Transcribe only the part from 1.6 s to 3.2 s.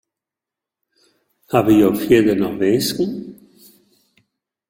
jo fierder noch winsken?